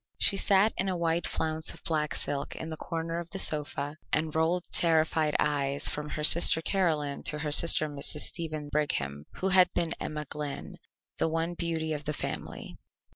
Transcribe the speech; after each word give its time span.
She 0.17 0.35
sat 0.35 0.73
in 0.77 0.89
a 0.89 0.97
wide 0.97 1.27
flounce 1.27 1.75
of 1.75 1.83
black 1.83 2.15
silk 2.15 2.55
in 2.55 2.71
the 2.71 2.75
corner 2.75 3.19
of 3.19 3.29
the 3.29 3.37
sofa, 3.37 3.97
and 4.11 4.33
rolled 4.33 4.65
terrified 4.71 5.35
eyes 5.37 5.87
from 5.89 6.09
her 6.09 6.23
sister 6.23 6.59
Caroline 6.59 7.21
to 7.25 7.37
her 7.37 7.51
sister 7.51 7.87
Mrs. 7.87 8.21
Stephen 8.21 8.69
Brigham, 8.69 9.25
who 9.33 9.49
had 9.49 9.69
been 9.75 9.93
Emma 9.99 10.23
Glynn, 10.23 10.77
the 11.19 11.29
one 11.29 11.53
beauty 11.53 11.93
of 11.93 12.05
the 12.05 12.13
family. 12.13 12.79